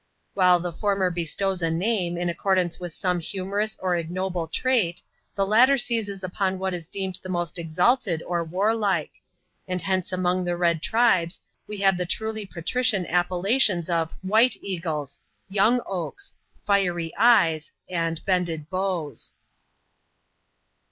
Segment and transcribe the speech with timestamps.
[0.33, 4.99] While the former bestows a name, in accordance with some humorous or ignoble trait
[5.35, 9.11] ,the latter seizes upon what is deemed the most exalted or warlike:
[9.67, 15.19] and hence among the red tribes, we have the truly patrician appellations of" White Eagles,""
[15.59, 16.33] Young Oaks,""
[16.65, 19.33] Fiery Eyes," and "Bended Bows.''